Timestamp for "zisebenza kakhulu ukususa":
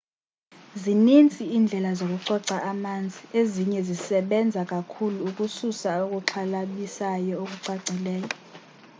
3.87-5.91